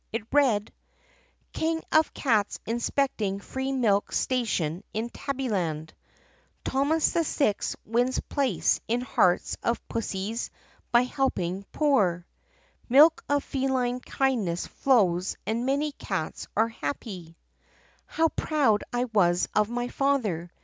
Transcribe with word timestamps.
It 0.11 0.23
read: 0.31 0.73
KING 1.53 1.83
OF 1.91 2.11
CATS 2.15 2.59
INSPECTING 2.65 3.39
FREE 3.39 3.71
MILK 3.71 4.11
STATION 4.11 4.83
IN 4.95 5.11
TABBYLAND 5.11 5.93
Thomas 6.65 7.13
VI 7.13 7.53
Wins 7.85 8.19
Place 8.21 8.81
in 8.87 9.01
Hearts 9.01 9.57
of 9.61 9.87
Pus 9.87 10.07
sies 10.07 10.49
by 10.91 11.03
Helping 11.03 11.65
Poor 11.71 12.25
Milk 12.89 13.23
of 13.29 13.43
Feline 13.43 13.99
Kind 13.99 14.45
ness 14.45 14.65
Flows 14.65 15.37
and 15.45 15.67
Many 15.67 15.91
Cats 15.91 16.47
are 16.57 16.69
Happy 16.69 17.37
"How 18.07 18.29
proud 18.29 18.83
I 18.91 19.03
was 19.03 19.47
of 19.53 19.69
my 19.69 19.87
father! 19.87 20.49